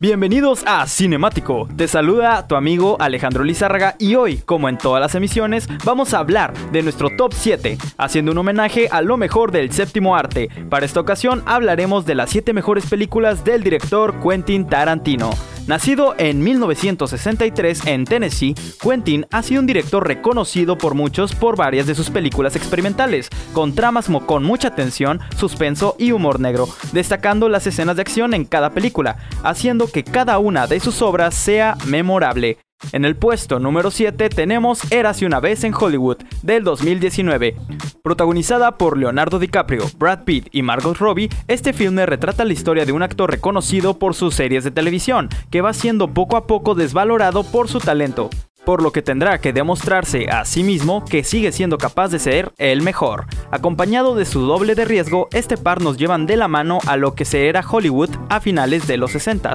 [0.00, 1.68] Bienvenidos a Cinemático.
[1.76, 6.18] Te saluda tu amigo Alejandro Lizárraga y hoy, como en todas las emisiones, vamos a
[6.18, 10.48] hablar de nuestro top 7, haciendo un homenaje a lo mejor del séptimo arte.
[10.70, 15.30] Para esta ocasión hablaremos de las 7 mejores películas del director Quentin Tarantino.
[15.70, 21.86] Nacido en 1963 en Tennessee, Quentin ha sido un director reconocido por muchos por varias
[21.86, 27.68] de sus películas experimentales, con tramas con mucha tensión, suspenso y humor negro, destacando las
[27.68, 32.58] escenas de acción en cada película, haciendo que cada una de sus obras sea memorable.
[32.90, 37.54] En el puesto número 7 tenemos Érase una vez en Hollywood, del 2019.
[38.02, 42.92] Protagonizada por Leonardo DiCaprio, Brad Pitt y Margot Robbie, este filme retrata la historia de
[42.92, 47.44] un actor reconocido por sus series de televisión, que va siendo poco a poco desvalorado
[47.44, 48.30] por su talento
[48.64, 52.52] por lo que tendrá que demostrarse a sí mismo que sigue siendo capaz de ser
[52.58, 53.26] el mejor.
[53.50, 57.14] Acompañado de su doble de riesgo, este par nos llevan de la mano a lo
[57.14, 59.54] que se era Hollywood a finales de los 60.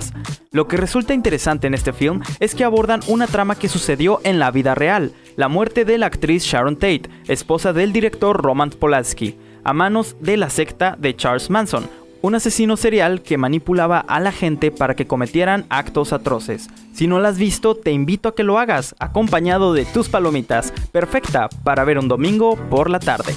[0.51, 4.39] Lo que resulta interesante en este film es que abordan una trama que sucedió en
[4.39, 9.37] la vida real, la muerte de la actriz Sharon Tate, esposa del director Roman Polanski,
[9.63, 11.89] a manos de la secta de Charles Manson,
[12.21, 16.69] un asesino serial que manipulaba a la gente para que cometieran actos atroces.
[16.93, 20.71] Si no la has visto, te invito a que lo hagas, acompañado de tus palomitas,
[20.91, 23.35] perfecta para ver un domingo por la tarde.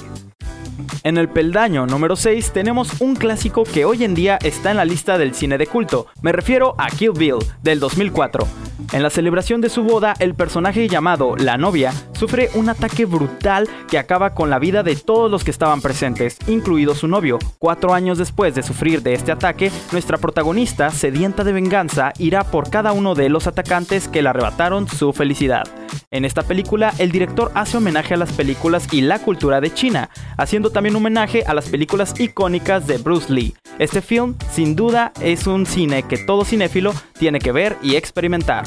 [1.03, 4.85] En el peldaño número 6 tenemos un clásico que hoy en día está en la
[4.85, 8.68] lista del cine de culto, me refiero a Kill Bill, del 2004.
[8.91, 13.69] En la celebración de su boda, el personaje llamado La novia sufre un ataque brutal
[13.87, 17.37] que acaba con la vida de todos los que estaban presentes, incluido su novio.
[17.59, 22.71] Cuatro años después de sufrir de este ataque, nuestra protagonista, sedienta de venganza, irá por
[22.71, 25.65] cada uno de los atacantes que le arrebataron su felicidad.
[26.09, 30.09] En esta película, el director hace homenaje a las películas y la cultura de China,
[30.37, 33.53] haciendo también homenaje a las películas icónicas de Bruce Lee.
[33.77, 38.65] Este film, sin duda, es un cine que todo cinéfilo tiene que ver y experimentar.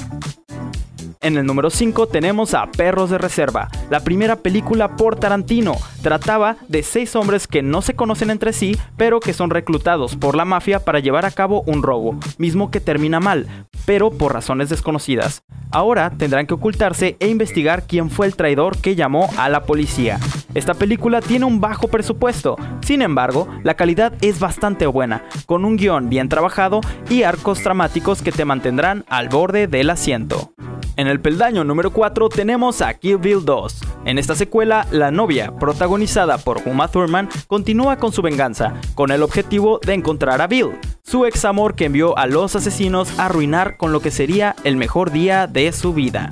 [1.22, 5.76] En el número 5 tenemos a Perros de Reserva, la primera película por Tarantino.
[6.02, 10.34] Trataba de seis hombres que no se conocen entre sí, pero que son reclutados por
[10.34, 13.46] la mafia para llevar a cabo un robo, mismo que termina mal,
[13.86, 15.44] pero por razones desconocidas.
[15.70, 20.18] Ahora tendrán que ocultarse e investigar quién fue el traidor que llamó a la policía.
[20.54, 25.76] Esta película tiene un bajo presupuesto, sin embargo, la calidad es bastante buena, con un
[25.76, 30.52] guion bien trabajado y arcos dramáticos que te mantendrán al borde del asiento.
[30.96, 33.80] En el peldaño número 4 tenemos a Kill Bill 2.
[34.04, 39.22] En esta secuela, la novia, protagonizada por Uma Thurman, continúa con su venganza, con el
[39.22, 43.78] objetivo de encontrar a Bill, su ex amor que envió a los asesinos a arruinar
[43.78, 46.28] con lo que sería el mejor día de su vida.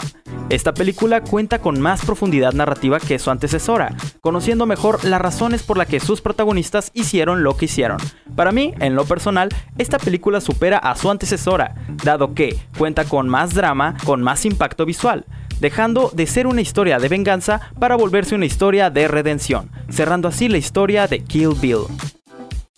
[0.50, 5.78] Esta película cuenta con más profundidad narrativa que su antecesora, conociendo mejor las razones por
[5.78, 7.98] las que sus protagonistas hicieron lo que hicieron.
[8.34, 13.28] Para mí, en lo personal, esta película supera a su antecesora, dado que cuenta con
[13.28, 15.24] más drama, con más impacto visual,
[15.60, 20.48] dejando de ser una historia de venganza para volverse una historia de redención, cerrando así
[20.48, 21.84] la historia de Kill Bill.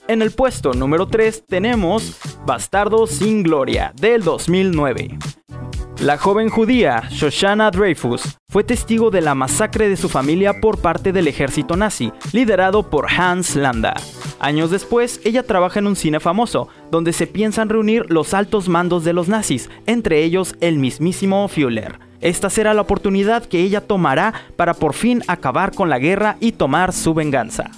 [0.08, 5.16] En el puesto número 3 tenemos Bastardo sin Gloria del 2009.
[6.02, 11.12] La joven judía Shoshana Dreyfus fue testigo de la masacre de su familia por parte
[11.12, 13.94] del ejército nazi, liderado por Hans Landa.
[14.40, 19.04] Años después, ella trabaja en un cine famoso, donde se piensan reunir los altos mandos
[19.04, 22.00] de los nazis, entre ellos el mismísimo Führer.
[22.20, 26.50] Esta será la oportunidad que ella tomará para por fin acabar con la guerra y
[26.50, 27.70] tomar su venganza.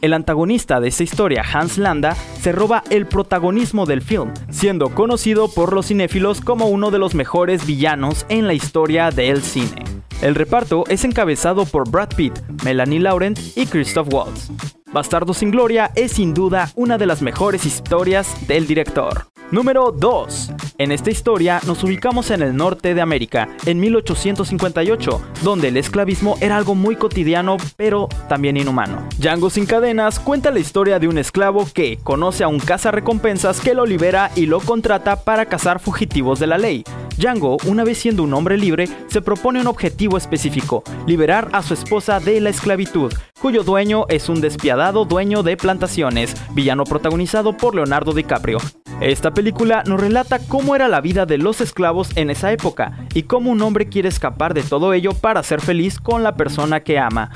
[0.00, 5.48] El antagonista de esta historia, Hans Landa, se roba el protagonismo del film, siendo conocido
[5.48, 9.84] por los cinéfilos como uno de los mejores villanos en la historia del cine.
[10.22, 14.50] El reparto es encabezado por Brad Pitt, Melanie Laurent y Christoph Waltz.
[14.92, 19.26] Bastardo sin Gloria es sin duda una de las mejores historias del director.
[19.50, 20.49] Número 2.
[20.80, 26.38] En esta historia nos ubicamos en el norte de América, en 1858, donde el esclavismo
[26.40, 29.06] era algo muy cotidiano, pero también inhumano.
[29.18, 33.74] Django sin cadenas cuenta la historia de un esclavo que conoce a un cazarrecompensas que
[33.74, 36.82] lo libera y lo contrata para cazar fugitivos de la ley.
[37.18, 41.74] Django, una vez siendo un hombre libre, se propone un objetivo específico, liberar a su
[41.74, 47.74] esposa de la esclavitud, cuyo dueño es un despiadado dueño de plantaciones, villano protagonizado por
[47.74, 48.60] Leonardo DiCaprio.
[49.00, 53.22] Esta película nos relata cómo era la vida de los esclavos en esa época y
[53.22, 56.98] cómo un hombre quiere escapar de todo ello para ser feliz con la persona que
[56.98, 57.30] ama.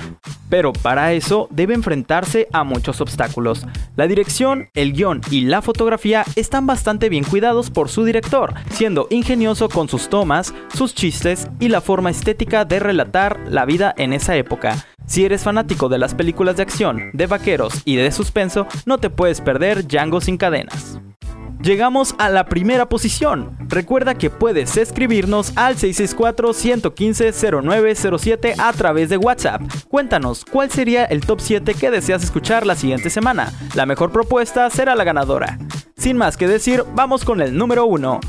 [0.50, 3.66] Pero para eso debe enfrentarse a muchos obstáculos.
[3.96, 9.06] La dirección, el guion y la fotografía están bastante bien cuidados por su director, siendo
[9.08, 14.12] ingenioso con sus tomas, sus chistes y la forma estética de relatar la vida en
[14.12, 14.84] esa época.
[15.06, 19.08] Si eres fanático de las películas de acción, de vaqueros y de suspenso, no te
[19.08, 21.00] puedes perder Django sin cadenas.
[21.64, 23.56] Llegamos a la primera posición.
[23.68, 29.62] Recuerda que puedes escribirnos al 664-115-0907 a través de WhatsApp.
[29.88, 33.52] Cuéntanos cuál sería el top 7 que deseas escuchar la siguiente semana.
[33.74, 35.58] La mejor propuesta será la ganadora.
[35.96, 38.20] Sin más que decir, vamos con el número 1.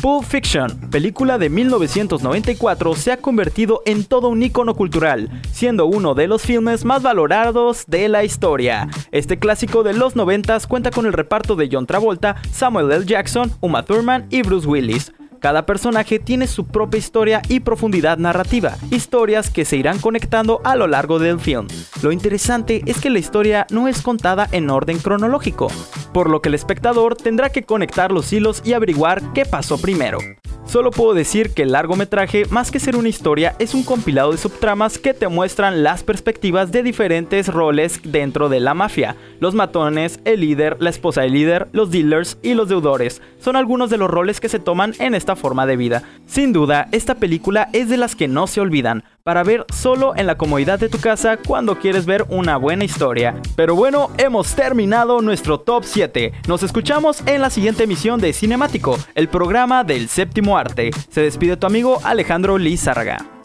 [0.00, 6.14] Pulp Fiction, película de 1994, se ha convertido en todo un icono cultural, siendo uno
[6.14, 8.88] de los filmes más valorados de la historia.
[9.10, 13.06] Este clásico de los 90 cuenta con el reparto de John Travolta, Samuel L.
[13.06, 15.12] Jackson, Uma Thurman y Bruce Willis.
[15.46, 20.74] Cada personaje tiene su propia historia y profundidad narrativa, historias que se irán conectando a
[20.74, 21.68] lo largo del film.
[22.02, 25.68] Lo interesante es que la historia no es contada en orden cronológico,
[26.12, 30.18] por lo que el espectador tendrá que conectar los hilos y averiguar qué pasó primero.
[30.66, 34.36] Solo puedo decir que el largometraje, más que ser una historia, es un compilado de
[34.36, 39.14] subtramas que te muestran las perspectivas de diferentes roles dentro de la mafia.
[39.38, 43.90] Los matones, el líder, la esposa del líder, los dealers y los deudores son algunos
[43.90, 46.02] de los roles que se toman en esta forma de vida.
[46.26, 50.26] Sin duda, esta película es de las que no se olvidan, para ver solo en
[50.26, 53.40] la comodidad de tu casa cuando quieres ver una buena historia.
[53.54, 56.32] Pero bueno, hemos terminado nuestro top 7.
[56.48, 60.90] Nos escuchamos en la siguiente emisión de Cinemático, el programa del séptimo arte.
[61.10, 63.35] Se despide tu amigo Alejandro Lizárraga.